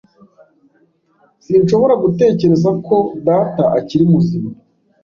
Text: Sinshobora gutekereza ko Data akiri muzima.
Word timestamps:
Sinshobora 1.45 1.93
gutekereza 2.03 2.69
ko 2.87 2.95
Data 3.27 3.63
akiri 3.79 4.03
muzima. 4.13 4.49